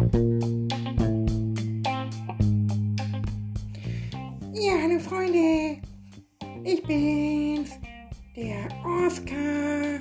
Ja, 0.00 0.06
hallo 4.82 4.98
Freunde, 4.98 5.76
ich 6.64 6.82
bin's, 6.84 7.72
der 8.34 8.66
Oscar. 8.82 10.00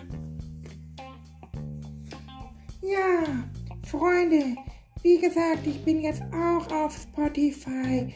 Ja, 2.81 3.43
Freunde, 3.83 4.55
wie 5.01 5.19
gesagt, 5.19 5.67
ich 5.67 5.83
bin 5.83 5.99
jetzt 6.01 6.23
auch 6.33 6.71
auf 6.71 6.97
Spotify 6.97 8.13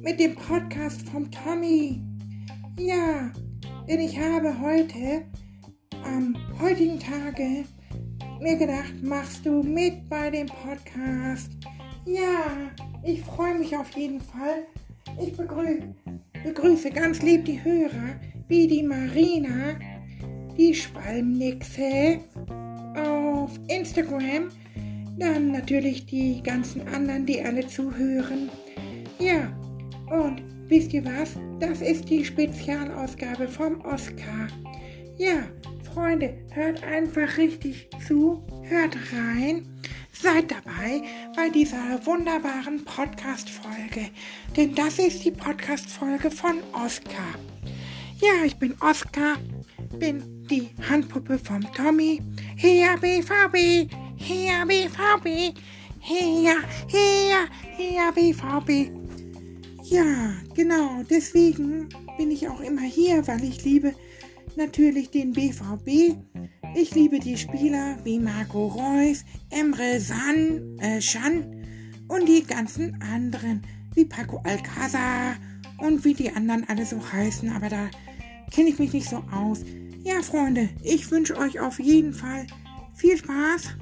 mit 0.00 0.18
dem 0.18 0.34
Podcast 0.34 1.08
vom 1.08 1.30
Tommy. 1.30 2.02
Ja, 2.80 3.30
denn 3.88 4.00
ich 4.00 4.18
habe 4.18 4.58
heute, 4.60 5.24
am 6.02 6.36
heutigen 6.60 6.98
Tage, 6.98 7.64
mir 8.42 8.56
gedacht, 8.56 9.02
machst 9.02 9.46
du 9.46 9.62
mit 9.62 10.08
bei 10.08 10.30
dem 10.30 10.48
Podcast? 10.48 11.50
Ja, 12.04 12.70
ich 13.04 13.20
freue 13.22 13.58
mich 13.58 13.76
auf 13.76 13.90
jeden 13.96 14.20
Fall. 14.20 14.66
Ich 15.20 15.36
begrü 15.36 15.80
begrüße 16.42 16.90
ganz 16.90 17.22
lieb 17.22 17.44
die 17.44 17.62
Hörer, 17.62 18.18
wie 18.48 18.66
die 18.66 18.82
Marina, 18.82 19.78
die 20.58 20.74
Schwalmnixe 20.74 22.18
auf 22.96 23.52
Instagram 23.68 24.50
dann 25.18 25.52
natürlich 25.52 26.06
die 26.06 26.42
ganzen 26.42 26.86
anderen, 26.88 27.26
die 27.26 27.42
alle 27.42 27.66
zuhören. 27.66 28.50
Ja, 29.18 29.52
und 30.10 30.42
wisst 30.68 30.92
ihr 30.92 31.04
was? 31.04 31.36
Das 31.60 31.80
ist 31.80 32.08
die 32.08 32.24
Spezialausgabe 32.24 33.46
vom 33.46 33.80
Oscar. 33.82 34.48
Ja, 35.18 35.44
Freunde, 35.94 36.32
hört 36.52 36.82
einfach 36.84 37.36
richtig 37.36 37.88
zu, 38.06 38.42
hört 38.62 38.96
rein. 39.12 39.66
Seid 40.10 40.50
dabei 40.50 41.02
bei 41.36 41.50
dieser 41.50 42.00
wunderbaren 42.06 42.82
Podcast-Folge, 42.84 44.08
denn 44.56 44.74
das 44.74 44.98
ist 44.98 45.22
die 45.24 45.32
Podcast-Folge 45.32 46.30
von 46.30 46.62
Oscar. 46.72 47.34
Ja, 48.20 48.44
ich 48.44 48.56
bin 48.56 48.74
Oscar, 48.80 49.36
bin 49.98 50.46
die 50.48 50.70
Handpuppe 50.88 51.38
vom 51.38 51.60
Tommy. 51.74 52.22
Her 52.56 52.96
BVB, 52.96 53.92
her 54.16 54.64
BVB, 54.66 55.54
her, 56.00 56.56
her, 56.88 57.48
her 57.76 58.12
BVB. 58.14 58.90
Ja, 59.84 60.32
genau, 60.54 61.02
deswegen 61.10 61.88
bin 62.16 62.30
ich 62.30 62.48
auch 62.48 62.60
immer 62.60 62.82
hier, 62.82 63.26
weil 63.26 63.44
ich 63.44 63.62
liebe 63.64 63.94
natürlich 64.56 65.10
den 65.10 65.32
BVB. 65.32 66.16
Ich 66.74 66.94
liebe 66.94 67.18
die 67.18 67.36
Spieler 67.36 67.98
wie 68.04 68.18
Marco 68.18 68.66
Reus, 68.66 69.24
Emre 69.50 70.00
San, 70.00 70.78
äh, 70.78 71.00
Schan 71.00 71.64
und 72.08 72.28
die 72.28 72.44
ganzen 72.44 73.00
anderen, 73.02 73.62
wie 73.94 74.04
Paco 74.04 74.40
Alcázar 74.44 75.36
und 75.78 76.04
wie 76.04 76.14
die 76.14 76.30
anderen 76.30 76.68
alle 76.68 76.86
so 76.86 77.00
heißen, 77.12 77.50
aber 77.50 77.68
da 77.68 77.90
kenne 78.50 78.70
ich 78.70 78.78
mich 78.78 78.92
nicht 78.92 79.08
so 79.08 79.22
aus. 79.32 79.64
Ja, 80.02 80.22
Freunde, 80.22 80.68
ich 80.82 81.10
wünsche 81.10 81.36
euch 81.36 81.60
auf 81.60 81.78
jeden 81.78 82.12
Fall 82.12 82.46
viel 82.94 83.16
Spaß. 83.16 83.76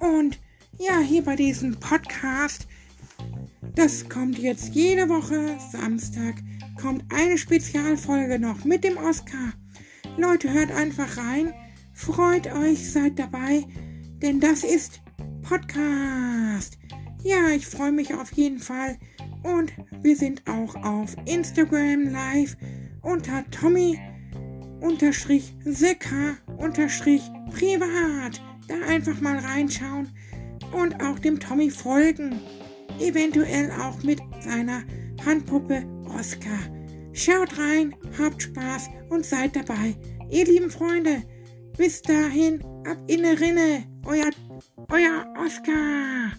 Und 0.00 0.38
ja, 0.78 0.98
hier 1.00 1.22
bei 1.22 1.36
diesem 1.36 1.78
Podcast, 1.78 2.66
das 3.80 4.10
kommt 4.10 4.38
jetzt 4.38 4.74
jede 4.74 5.08
Woche 5.08 5.56
Samstag, 5.72 6.34
kommt 6.78 7.02
eine 7.14 7.38
Spezialfolge 7.38 8.38
noch 8.38 8.66
mit 8.66 8.84
dem 8.84 8.98
Oscar. 8.98 9.54
Leute, 10.18 10.52
hört 10.52 10.70
einfach 10.70 11.16
rein, 11.16 11.54
freut 11.94 12.52
euch, 12.54 12.92
seid 12.92 13.18
dabei, 13.18 13.64
denn 14.20 14.38
das 14.38 14.64
ist 14.64 15.00
Podcast. 15.40 16.76
Ja, 17.22 17.48
ich 17.56 17.66
freue 17.66 17.92
mich 17.92 18.12
auf 18.12 18.30
jeden 18.34 18.58
Fall. 18.58 18.98
Und 19.44 19.72
wir 20.02 20.14
sind 20.14 20.42
auch 20.46 20.74
auf 20.84 21.16
Instagram 21.24 22.10
live 22.10 22.58
unter 23.00 23.50
Tommy 23.50 23.98
unterstrich 24.82 25.54
unterstrich 26.58 27.22
privat. 27.50 28.42
Da 28.68 28.74
einfach 28.86 29.22
mal 29.22 29.38
reinschauen 29.38 30.10
und 30.70 31.02
auch 31.02 31.18
dem 31.18 31.40
Tommy 31.40 31.70
folgen. 31.70 32.40
Eventuell 33.00 33.70
auch 33.80 34.02
mit 34.02 34.20
seiner 34.40 34.82
Handpuppe 35.24 35.84
Oscar. 36.18 36.58
Schaut 37.12 37.58
rein, 37.58 37.94
habt 38.18 38.42
Spaß 38.42 38.88
und 39.08 39.24
seid 39.24 39.56
dabei. 39.56 39.96
Ihr 40.30 40.44
lieben 40.44 40.70
Freunde, 40.70 41.22
bis 41.76 42.02
dahin, 42.02 42.62
ab 42.86 42.98
in 43.08 43.22
der 43.22 43.40
Rinne, 43.40 43.84
euer, 44.04 44.30
euer 44.90 45.26
Oscar. 45.44 46.32